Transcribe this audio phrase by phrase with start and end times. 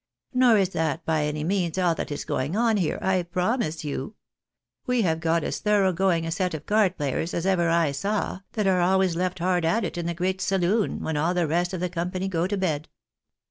[0.33, 4.15] Nor is that by any means all that is going on here, I promise you.
[4.87, 8.39] We have got as thorough going a set of card players as ever I saw,
[8.53, 11.71] that are always left hard at it in the great saloon, when all the rest
[11.71, 12.89] of the company go to bed.